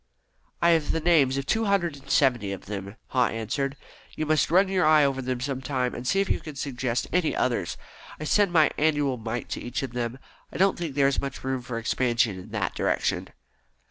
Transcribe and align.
"I 0.63 0.71
have 0.71 0.89
the 0.93 0.99
names 0.99 1.37
of 1.37 1.45
two 1.45 1.65
hundred 1.65 1.95
and 1.95 2.09
seventy 2.09 2.51
of 2.51 2.65
them," 2.65 2.95
Haw 3.09 3.27
answered. 3.27 3.77
"You 4.15 4.25
must 4.25 4.49
run 4.49 4.67
your 4.67 4.83
eye 4.83 5.05
over 5.05 5.21
them 5.21 5.39
some 5.39 5.61
time, 5.61 5.93
and 5.93 6.07
see 6.07 6.19
if 6.19 6.27
you 6.27 6.39
can 6.39 6.55
suggest 6.55 7.05
any 7.13 7.35
others. 7.35 7.77
I 8.19 8.23
send 8.23 8.51
my 8.51 8.71
annual 8.79 9.17
mite 9.17 9.49
to 9.49 9.61
each 9.61 9.83
of 9.83 9.93
them. 9.93 10.17
I 10.51 10.57
don't 10.57 10.75
think 10.75 10.95
there 10.95 11.07
is 11.07 11.21
much 11.21 11.43
room 11.43 11.61
for 11.61 11.77
expansion 11.77 12.39
in 12.39 12.49
that 12.49 12.73
direction." 12.73 13.27